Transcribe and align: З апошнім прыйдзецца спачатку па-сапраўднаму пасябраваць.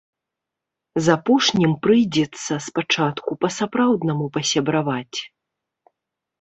З 1.07 1.11
апошнім 1.17 1.75
прыйдзецца 1.89 2.53
спачатку 2.69 3.31
па-сапраўднаму 3.47 4.25
пасябраваць. 4.39 5.19